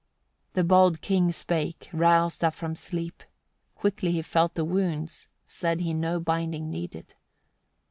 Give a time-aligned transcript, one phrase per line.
[0.53, 0.53] 89.
[0.53, 3.21] The bold king spake, roused up from sleep;
[3.75, 7.13] quickly he felt the wounds, said he no binding needed.